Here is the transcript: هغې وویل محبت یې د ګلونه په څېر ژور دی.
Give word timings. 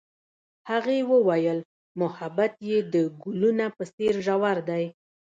هغې 0.69 0.97
وویل 1.11 1.59
محبت 2.01 2.53
یې 2.69 2.77
د 2.93 2.95
ګلونه 3.23 3.65
په 3.75 3.83
څېر 3.95 4.13
ژور 4.25 4.57
دی. 4.69 4.83